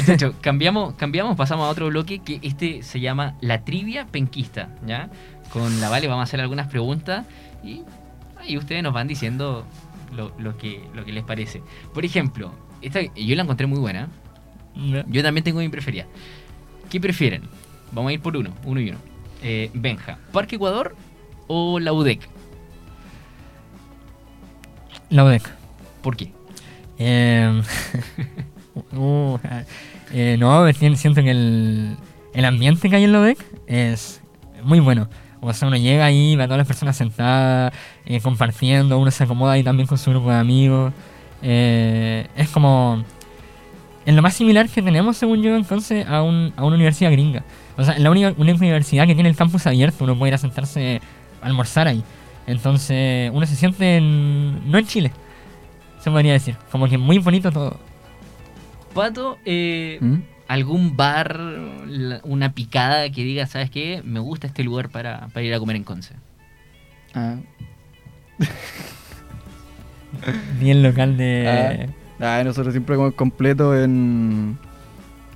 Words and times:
muchachos, 0.00 0.34
cambiamos, 0.40 0.94
cambiamos, 0.94 1.36
pasamos 1.36 1.66
a 1.66 1.70
otro 1.70 1.88
bloque 1.88 2.20
que 2.20 2.40
este 2.42 2.82
se 2.82 3.00
llama 3.00 3.36
La 3.40 3.64
Trivia 3.64 4.06
Penquista, 4.06 4.68
¿ya? 4.86 5.10
Con 5.52 5.80
la 5.80 5.88
Vale 5.88 6.06
vamos 6.08 6.20
a 6.20 6.24
hacer 6.24 6.40
algunas 6.40 6.68
preguntas 6.68 7.26
y 7.62 7.82
ahí 8.38 8.56
ustedes 8.56 8.82
nos 8.82 8.92
van 8.92 9.08
diciendo 9.08 9.64
lo, 10.14 10.32
lo 10.38 10.56
que, 10.56 10.82
lo 10.94 11.04
que 11.04 11.12
les 11.12 11.24
parece. 11.24 11.62
Por 11.92 12.04
ejemplo, 12.04 12.52
esta 12.82 13.00
yo 13.02 13.36
la 13.36 13.42
encontré 13.42 13.66
muy 13.66 13.78
buena. 13.78 14.08
Yo 15.08 15.22
también 15.22 15.44
tengo 15.44 15.60
mi 15.60 15.68
preferida. 15.68 16.06
¿Qué 16.88 17.00
prefieren? 17.00 17.42
Vamos 17.92 18.10
a 18.10 18.12
ir 18.12 18.20
por 18.20 18.36
uno, 18.36 18.50
uno 18.64 18.80
y 18.80 18.90
uno. 18.90 18.98
Eh, 19.42 19.70
Benja, 19.74 20.18
¿Parque 20.32 20.56
Ecuador 20.56 20.94
o 21.48 21.80
la 21.80 21.92
UDEC? 21.92 22.28
La 25.08 25.24
UDEC. 25.24 25.50
¿Por 26.02 26.16
qué? 26.16 26.32
Eh, 26.98 27.62
uh, 28.92 29.38
eh, 30.12 30.36
no, 30.38 30.70
siento 30.72 31.22
que 31.22 31.30
el, 31.30 31.96
el 32.34 32.44
ambiente 32.44 32.90
que 32.90 32.96
hay 32.96 33.04
en 33.04 33.12
la 33.12 33.20
UDEC 33.20 33.38
es 33.66 34.20
muy 34.62 34.80
bueno. 34.80 35.08
O 35.40 35.52
sea, 35.54 35.68
uno 35.68 35.76
llega 35.76 36.04
ahí, 36.04 36.36
ve 36.36 36.42
a 36.42 36.46
todas 36.46 36.58
las 36.58 36.66
personas 36.66 36.96
sentadas, 36.96 37.72
eh, 38.04 38.20
compartiendo, 38.20 38.98
uno 38.98 39.10
se 39.10 39.24
acomoda 39.24 39.52
ahí 39.52 39.62
también 39.62 39.86
con 39.86 39.96
su 39.96 40.10
grupo 40.10 40.30
de 40.30 40.36
amigos. 40.36 40.92
Eh, 41.42 42.26
es 42.36 42.48
como... 42.50 43.04
Es 44.06 44.14
lo 44.14 44.22
más 44.22 44.34
similar 44.34 44.68
que 44.68 44.82
tenemos, 44.82 45.16
según 45.16 45.42
yo, 45.42 45.54
entonces, 45.54 46.06
a, 46.06 46.22
un, 46.22 46.52
a 46.56 46.64
una 46.64 46.76
universidad 46.76 47.12
gringa. 47.12 47.44
O 47.76 47.84
sea, 47.84 47.98
la 47.98 48.10
única, 48.10 48.34
única 48.36 48.58
universidad 48.58 49.06
que 49.06 49.14
tiene 49.14 49.28
el 49.28 49.36
campus 49.36 49.66
abierto, 49.66 50.04
uno 50.04 50.18
puede 50.18 50.30
ir 50.30 50.34
a 50.34 50.38
sentarse 50.38 51.00
a 51.40 51.46
almorzar 51.46 51.86
ahí. 51.86 52.02
Entonces, 52.46 53.30
uno 53.32 53.46
se 53.46 53.56
siente 53.56 53.96
en, 53.96 54.70
no 54.70 54.78
en 54.78 54.86
Chile, 54.86 55.12
se 56.00 56.10
podría 56.10 56.32
decir. 56.32 56.56
Como 56.72 56.88
que 56.88 56.98
muy 56.98 57.18
bonito 57.18 57.52
todo. 57.52 57.78
Pato, 58.94 59.38
eh, 59.44 59.98
¿Mm? 60.00 60.16
algún 60.48 60.96
bar, 60.96 61.38
una 62.24 62.52
picada 62.52 63.10
que 63.10 63.22
diga, 63.22 63.46
¿sabes 63.46 63.70
qué? 63.70 64.02
Me 64.04 64.20
gusta 64.20 64.46
este 64.46 64.64
lugar 64.64 64.88
para, 64.88 65.28
para 65.28 65.46
ir 65.46 65.54
a 65.54 65.58
comer 65.58 65.76
en 65.76 65.84
Conce. 65.84 66.14
Ah. 67.14 67.36
Bien 70.58 70.82
local 70.82 71.16
de. 71.16 71.92
Ah. 72.20 72.38
ah, 72.38 72.44
nosotros 72.44 72.74
siempre 72.74 72.96
comemos 72.96 73.14
completo 73.14 73.80
en 73.80 74.58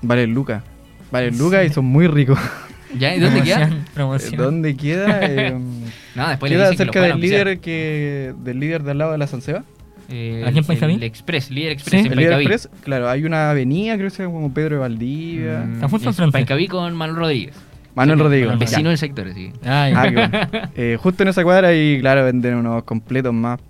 Vale 0.02 0.26
Lucas. 0.26 0.62
Vale 1.10 1.30
Lucas 1.30 1.64
y 1.64 1.68
son 1.70 1.84
muy 1.84 2.06
ricos. 2.08 2.38
¿Ya? 2.98 3.14
¿Y 3.14 3.20
dónde 3.20 3.42
queda? 3.42 3.70
¿Dónde 4.36 4.76
queda? 4.76 5.20
Eh, 5.26 5.58
no, 6.14 6.28
después 6.28 6.52
queda 6.52 6.72
cerca 6.74 7.00
del 7.02 7.20
líder 7.20 7.58
que 7.58 8.32
del 8.44 8.60
líder 8.60 8.84
de 8.84 8.92
al 8.92 8.98
lado 8.98 9.12
de 9.12 9.18
la 9.18 9.26
Sanseba. 9.26 9.64
Eh, 10.08 10.44
¿Aquí 10.46 10.58
en 10.58 10.90
El 10.90 11.02
Express, 11.02 11.50
Líder 11.50 11.72
Express 11.72 12.04
en 12.04 12.16
Líder 12.16 12.32
Express, 12.34 12.68
claro, 12.82 13.08
hay 13.08 13.24
una 13.24 13.50
avenida, 13.50 13.94
creo 13.94 14.10
que 14.10 14.16
se 14.16 14.22
llama 14.22 14.34
como 14.34 14.52
Pedro 14.52 14.76
de 14.76 14.80
Valdivia. 14.80 15.64
Mm, 15.66 15.74
Está 15.74 15.88
justo 15.88 16.22
en 16.24 16.32
Paicaví 16.32 16.68
con 16.68 16.94
Manuel 16.94 17.18
Rodríguez. 17.18 17.54
Manuel 17.94 18.18
Rodríguez. 18.18 18.58
Vecino 18.58 18.88
del 18.88 18.98
sector, 18.98 19.32
sí. 19.32 19.52
Ah, 19.64 20.08
eh, 20.76 20.98
justo 21.00 21.22
en 21.22 21.28
esa 21.28 21.42
cuadra 21.44 21.74
y 21.74 22.00
claro, 22.00 22.24
venden 22.24 22.56
unos 22.56 22.82
completos 22.84 23.32
más 23.32 23.60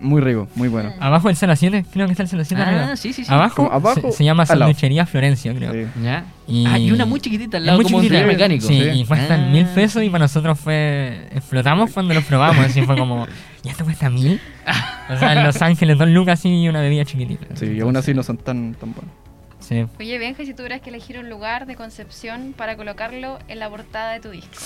muy 0.00 0.20
rico, 0.20 0.48
muy 0.54 0.68
bueno. 0.68 0.92
Abajo 1.00 1.28
del 1.28 1.36
Sala 1.36 1.56
7, 1.56 1.84
creo 1.92 2.06
que 2.06 2.12
está 2.12 2.22
el 2.22 2.28
Sala 2.28 2.44
7 2.44 2.62
ah, 2.62 2.96
sí, 2.96 3.12
sí, 3.12 3.24
sí. 3.24 3.32
Abajo, 3.32 3.68
abajo 3.72 4.12
se, 4.12 4.24
llama 4.24 4.46
Sanduchería 4.46 5.06
Florencia, 5.06 5.54
creo. 5.54 5.72
Sí. 5.72 5.86
¿Ya? 6.02 6.24
Y, 6.46 6.66
ah, 6.66 6.78
y 6.78 6.90
una 6.92 7.04
muy 7.04 7.20
chiquitita 7.20 7.56
al 7.56 7.66
lado, 7.66 7.78
muy 7.78 7.84
como 7.84 7.98
chiquitita, 7.98 8.22
un 8.22 8.28
mecánico. 8.28 8.66
Sí, 8.66 8.80
y 8.80 9.04
cuestan 9.04 9.44
ah. 9.44 9.50
mil 9.50 9.66
pesos 9.66 10.02
y 10.02 10.08
para 10.08 10.24
nosotros 10.24 10.58
fue... 10.58 11.28
Explotamos 11.32 11.90
cuando 11.92 12.14
lo 12.14 12.22
probamos, 12.22 12.64
así 12.64 12.82
fue 12.82 12.96
como... 12.96 13.26
¿Ya 13.64 13.72
esto 13.72 13.84
cuesta 13.84 14.08
mil? 14.08 14.40
o 15.08 15.16
sea, 15.16 15.32
en 15.32 15.44
Los 15.44 15.60
Ángeles, 15.62 15.98
dos 15.98 16.08
lucas 16.08 16.44
y 16.44 16.68
una 16.68 16.80
bebida 16.80 17.04
chiquitita. 17.04 17.56
Sí, 17.56 17.66
y 17.66 17.80
aún 17.80 17.96
así 17.96 18.14
no 18.14 18.22
son 18.22 18.38
tan, 18.38 18.74
tan 18.74 18.92
buenos. 18.92 19.12
Sí. 19.60 19.86
Oye, 19.98 20.18
Benja, 20.18 20.44
si 20.44 20.54
tuvieras 20.54 20.80
que 20.80 20.90
elegir 20.90 21.18
un 21.18 21.28
lugar 21.28 21.66
de 21.66 21.74
concepción 21.74 22.54
para 22.56 22.76
colocarlo 22.76 23.38
en 23.48 23.58
la 23.58 23.68
portada 23.68 24.12
de 24.12 24.20
tu 24.20 24.30
disco, 24.30 24.64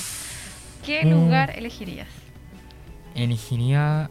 ¿qué 0.84 1.04
mm. 1.04 1.10
lugar 1.10 1.54
elegirías? 1.56 2.08
Elegiría 3.14 4.10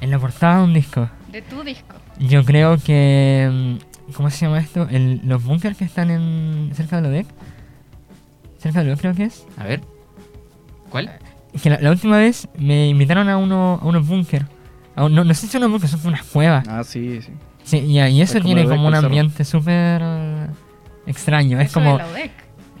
en 0.00 0.10
la 0.10 0.18
portada 0.18 0.58
de 0.58 0.64
un 0.64 0.74
disco. 0.74 1.08
De 1.30 1.42
tu 1.42 1.62
disco. 1.62 1.96
Yo 2.18 2.44
creo 2.44 2.78
que. 2.78 3.48
Mm, 3.50 4.12
¿Cómo 4.12 4.30
se 4.30 4.46
llama 4.46 4.58
esto? 4.60 4.86
El, 4.90 5.20
los 5.24 5.42
bunkers 5.42 5.76
que 5.76 5.84
están 5.84 6.10
en 6.10 6.70
cerca 6.74 6.96
de 6.96 7.02
Lodec. 7.02 7.26
Cerca 8.58 8.80
de 8.80 8.86
Lodec 8.86 9.00
creo 9.00 9.14
que 9.14 9.24
es. 9.24 9.46
A 9.56 9.64
ver. 9.64 9.80
¿Cuál? 10.90 11.10
Que 11.60 11.70
la, 11.70 11.90
última 11.90 12.18
vez 12.18 12.48
me 12.58 12.88
invitaron 12.88 13.28
a, 13.28 13.38
uno, 13.38 13.80
a 13.82 13.86
unos 13.86 14.06
bunkers. 14.06 14.46
No, 14.96 15.08
no 15.08 15.34
sé 15.34 15.42
si 15.42 15.48
son 15.48 15.62
unos 15.62 15.72
bunkers, 15.72 15.92
son 15.92 16.08
unas 16.08 16.22
cuevas. 16.24 16.66
Ah, 16.68 16.82
sí, 16.82 17.20
sí. 17.20 17.32
Sí, 17.64 17.78
y, 17.78 18.00
y 18.00 18.22
eso 18.22 18.40
tiene 18.40 18.64
como, 18.64 18.88
un 18.88 18.94
ambiente 18.94 19.44
súper 19.44 20.02
extraño. 21.06 21.60
Es 21.60 21.72
como. 21.72 21.98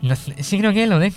No 0.02 0.14
sí, 0.16 0.58
creo 0.58 0.72
que 0.72 0.84
es 0.84 0.88
Lodec. 0.88 1.14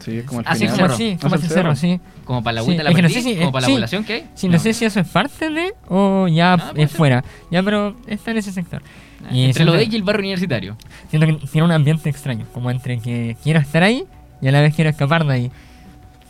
Sí, 0.00 0.18
es 0.18 0.24
como 0.24 0.40
el 0.40 0.46
Así 0.48 0.66
como, 0.66 0.88
sí, 0.90 1.18
como 1.20 1.34
el 1.34 1.42
cerro, 1.42 1.76
sí. 1.76 2.00
Como 2.24 2.42
para 2.42 2.54
la 2.54 2.60
agüita 2.60 2.82
de 2.82 2.90
la 2.90 3.08
sí, 3.08 3.36
como 3.36 3.52
para 3.52 3.66
la 3.66 3.74
población 3.74 4.04
que 4.04 4.12
hay. 4.14 4.26
Sí, 4.34 4.48
no. 4.48 4.58
sé 4.58 4.72
si 4.72 4.84
eso 4.84 5.00
es 5.00 5.08
parte 5.08 5.50
de 5.50 5.74
o 5.88 6.26
ya 6.28 6.54
ah, 6.54 6.72
es 6.74 6.90
fuera. 6.90 7.24
Ya, 7.50 7.62
pero 7.62 7.96
está 8.06 8.30
en 8.30 8.38
ese 8.38 8.52
sector. 8.52 8.82
Ah, 9.24 9.34
y 9.34 9.44
entre 9.44 9.64
lo 9.64 9.72
de 9.72 9.84
y 9.84 9.94
el 9.94 10.02
barrio 10.02 10.20
universitario. 10.20 10.76
Siento 11.10 11.26
que 11.26 11.46
tiene 11.46 11.64
un 11.64 11.72
ambiente 11.72 12.08
extraño, 12.08 12.46
como 12.52 12.70
entre 12.70 12.98
que 12.98 13.36
quiero 13.42 13.60
estar 13.60 13.82
ahí 13.82 14.04
y 14.40 14.48
a 14.48 14.52
la 14.52 14.60
vez 14.60 14.74
quiero 14.74 14.90
escapar 14.90 15.26
de 15.26 15.34
ahí. 15.34 15.52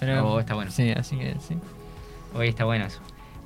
Pero, 0.00 0.27
oh, 0.27 0.41
está 0.41 0.55
bueno. 0.55 0.71
Sí, 0.71 0.91
así 0.91 1.17
que 1.17 1.37
sí. 1.47 1.56
Hoy 2.34 2.49
está 2.49 2.65
bueno 2.65 2.87
eso. 2.87 3.00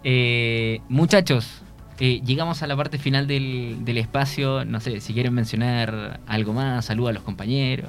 Eh, 0.04 0.80
muchachos, 0.88 1.62
eh, 1.98 2.20
llegamos 2.24 2.62
a 2.62 2.66
la 2.66 2.76
parte 2.76 2.98
final 2.98 3.26
del, 3.26 3.78
del 3.84 3.98
espacio. 3.98 4.64
No 4.64 4.80
sé, 4.80 5.00
si 5.00 5.14
quieren 5.14 5.34
mencionar 5.34 6.20
algo 6.26 6.52
más, 6.52 6.84
saludos 6.84 7.10
a 7.10 7.12
los 7.14 7.22
compañeros, 7.22 7.88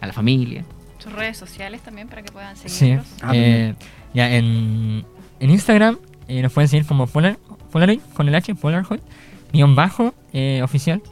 a 0.00 0.06
la 0.06 0.12
familia. 0.12 0.64
Sus 0.98 1.12
redes 1.12 1.38
sociales 1.38 1.80
también 1.80 2.08
para 2.08 2.22
que 2.22 2.32
puedan 2.32 2.56
seguirlos. 2.56 3.06
Sí, 3.06 3.14
ah, 3.22 3.32
eh, 3.34 3.74
ya 4.12 4.34
en, 4.34 5.04
en 5.40 5.50
Instagram 5.50 5.98
eh, 6.28 6.42
nos 6.42 6.52
pueden 6.52 6.68
seguir 6.68 6.86
como 6.86 7.06
Polar, 7.06 7.38
Polaroid 7.72 8.00
con 8.14 8.28
el 8.28 8.34
H, 8.34 8.54
Polaroid, 8.54 9.00
guion 9.52 9.74
bajo 9.74 10.14
eh, 10.32 10.60
oficial, 10.62 11.02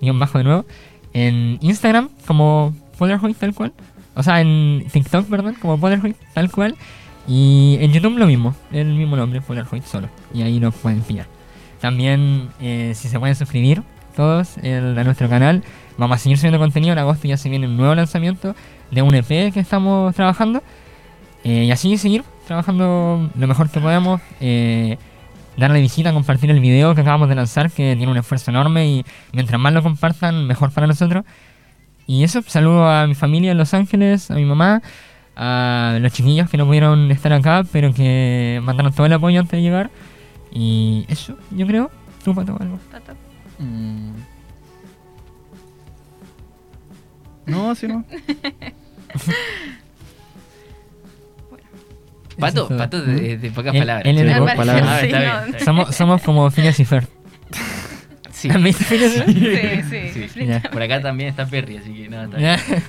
guion 0.00 0.18
bajo 0.18 0.38
de 0.38 0.44
nuevo. 0.44 0.66
En 1.12 1.58
Instagram 1.60 2.08
como 2.26 2.74
Polaroid 2.98 3.36
tal 3.36 3.54
cual. 3.54 3.72
O 4.16 4.22
sea, 4.22 4.40
en 4.40 4.86
TikTok, 4.92 5.28
perdón, 5.28 5.56
como 5.60 5.78
Polaroid 5.78 6.14
tal 6.32 6.50
cual. 6.50 6.74
Y 7.26 7.78
en 7.80 7.92
YouTube 7.92 8.18
lo 8.18 8.26
mismo, 8.26 8.54
el 8.72 8.86
mismo 8.94 9.16
nombre, 9.16 9.40
Polaroid 9.40 9.82
solo. 9.82 10.08
Y 10.32 10.42
ahí 10.42 10.60
nos 10.60 10.74
pueden 10.74 11.00
pillar. 11.00 11.26
También, 11.80 12.48
si 12.60 13.08
se 13.08 13.18
pueden 13.18 13.34
suscribir 13.34 13.82
todos 14.16 14.58
a 14.58 15.04
nuestro 15.04 15.28
canal, 15.28 15.62
vamos 15.98 16.16
a 16.16 16.18
seguir 16.18 16.38
subiendo 16.38 16.58
contenido. 16.58 16.92
En 16.92 16.98
agosto 16.98 17.28
ya 17.28 17.36
se 17.36 17.48
viene 17.48 17.66
un 17.66 17.76
nuevo 17.76 17.94
lanzamiento 17.94 18.54
de 18.90 19.02
un 19.02 19.14
EP 19.14 19.52
que 19.52 19.60
estamos 19.60 20.14
trabajando. 20.14 20.62
Eh, 21.44 21.64
y 21.64 21.70
así 21.70 21.98
seguir 21.98 22.24
trabajando 22.46 23.30
lo 23.34 23.46
mejor 23.46 23.70
que 23.70 23.80
podemos. 23.80 24.20
Eh, 24.40 24.96
darle 25.56 25.80
visita, 25.80 26.12
compartir 26.12 26.50
el 26.50 26.58
video 26.60 26.94
que 26.94 27.02
acabamos 27.02 27.28
de 27.28 27.36
lanzar, 27.36 27.70
que 27.70 27.94
tiene 27.96 28.10
un 28.10 28.18
esfuerzo 28.18 28.50
enorme 28.50 28.88
y 28.88 29.04
mientras 29.32 29.60
más 29.60 29.72
lo 29.72 29.82
compartan, 29.82 30.46
mejor 30.46 30.72
para 30.72 30.86
nosotros. 30.86 31.24
Y 32.06 32.24
eso, 32.24 32.42
saludo 32.42 32.88
a 32.88 33.06
mi 33.06 33.14
familia 33.14 33.52
en 33.52 33.58
Los 33.58 33.72
Ángeles, 33.72 34.30
a 34.30 34.34
mi 34.34 34.44
mamá, 34.44 34.82
a 35.36 35.98
los 36.00 36.12
chiquillos 36.12 36.48
que 36.48 36.56
no 36.56 36.66
pudieron 36.66 37.10
estar 37.10 37.32
acá, 37.32 37.64
pero 37.72 37.92
que 37.92 38.60
mandaron 38.62 38.92
todo 38.92 39.06
el 39.06 39.12
apoyo 39.12 39.40
antes 39.40 39.58
de 39.58 39.62
llegar. 39.62 39.90
Y 40.52 41.04
eso, 41.08 41.36
yo 41.50 41.66
creo. 41.66 41.90
¿Tú, 42.24 42.34
Pato, 42.34 42.56
algo? 42.58 42.78
Mm. 43.58 44.12
No, 47.46 47.70
así 47.70 47.86
no. 47.86 48.04
Pato, 52.38 52.68
pato 52.68 53.00
de, 53.00 53.38
de 53.38 53.50
pocas 53.50 53.72
palabras. 53.72 54.06
En, 54.06 54.16
de 54.16 54.34
pocas 54.34 54.56
palabras. 54.56 55.04
Ah, 55.12 55.46
somos, 55.64 55.94
somos 55.94 56.22
como 56.22 56.50
Phineas 56.50 56.80
y 56.80 56.84
Fer. 56.84 57.06
Sí. 58.32 58.50
¿Han 58.50 58.62
visto 58.62 58.82
Phineas 58.84 59.12
Sí, 60.12 60.28
sí. 60.28 60.46
Por 60.72 60.82
acá 60.82 61.00
también 61.00 61.30
está 61.30 61.46
Perry, 61.46 61.76
así 61.76 61.94
que 61.94 62.08
nada, 62.08 62.24
está 62.56 62.82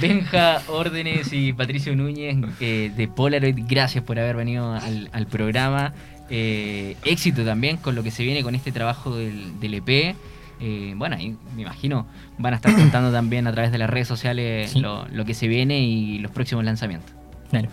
Benja 0.00 0.62
Órdenes 0.68 1.32
y 1.32 1.52
Patricio 1.52 1.94
Núñez 1.96 2.36
eh, 2.60 2.92
de 2.94 3.08
Polaroid, 3.08 3.58
gracias 3.66 4.04
por 4.04 4.18
haber 4.18 4.36
venido 4.36 4.72
al, 4.72 5.08
al 5.12 5.26
programa. 5.26 5.94
Eh, 6.34 6.96
éxito 7.04 7.44
también 7.44 7.76
con 7.76 7.94
lo 7.94 8.02
que 8.02 8.10
se 8.10 8.22
viene 8.22 8.42
con 8.42 8.54
este 8.54 8.72
trabajo 8.72 9.16
del, 9.16 9.60
del 9.60 9.74
EP. 9.74 10.16
Eh, 10.60 10.94
bueno, 10.96 11.18
y 11.18 11.36
me 11.54 11.62
imagino 11.62 12.06
van 12.38 12.54
a 12.54 12.56
estar 12.56 12.74
contando 12.74 13.12
también 13.12 13.46
a 13.46 13.52
través 13.52 13.72
de 13.72 13.78
las 13.78 13.90
redes 13.90 14.08
sociales 14.08 14.74
lo, 14.76 15.24
que 15.26 15.34
se 15.34 15.48
viene 15.48 15.80
y 15.80 16.18
los 16.20 16.30
próximos 16.30 16.64
lanzamientos. 16.64 17.10
Claro. 17.50 17.68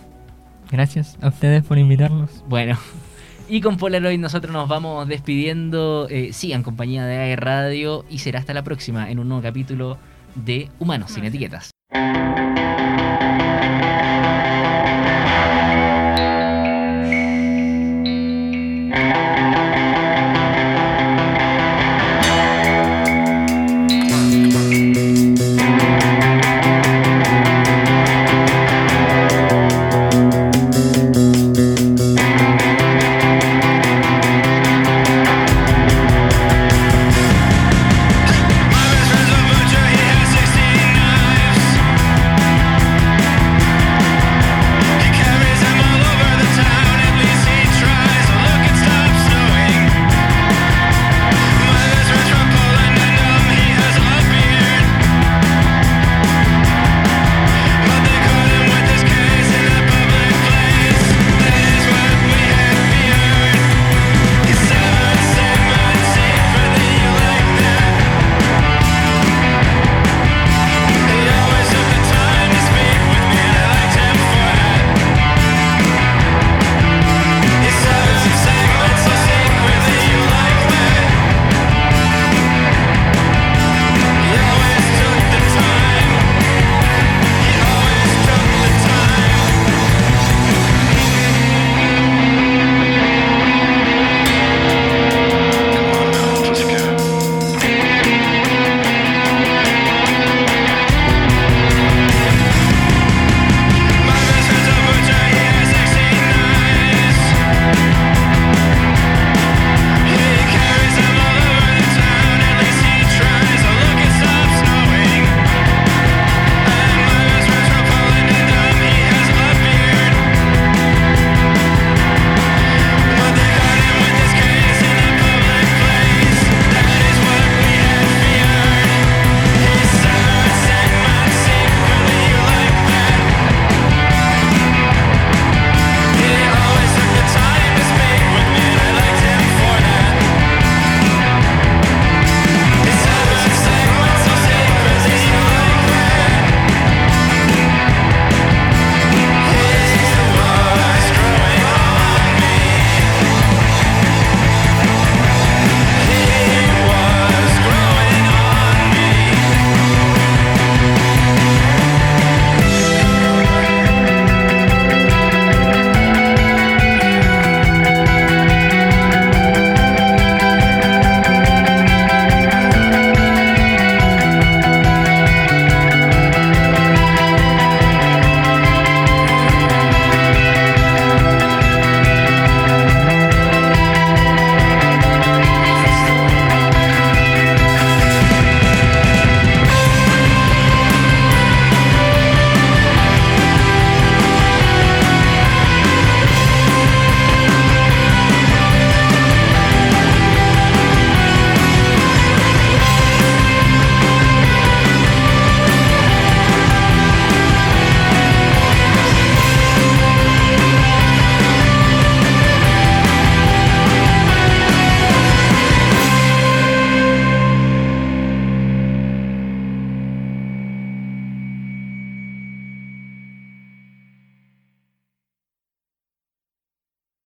Gracias 0.72 1.18
a 1.22 1.30
ustedes 1.30 1.64
por 1.64 1.78
invitarnos. 1.78 2.44
Bueno, 2.48 2.78
y 3.48 3.62
con 3.62 3.78
Polaroid 3.78 4.20
nosotros 4.20 4.52
nos 4.52 4.68
vamos 4.68 5.08
despidiendo. 5.08 6.08
Eh, 6.10 6.34
sigan 6.34 6.62
compañía 6.62 7.06
de 7.06 7.18
AE 7.18 7.36
Radio 7.38 8.06
y 8.10 8.20
será 8.20 8.40
hasta 8.40 8.54
la 8.54 8.64
próxima 8.64 9.10
en 9.10 9.20
un 9.20 9.30
nuevo 9.30 9.42
capítulo 9.42 9.98
de 10.36 10.70
Humanos 10.80 11.12
sin 11.12 11.24
Etiquetas. 11.24 11.72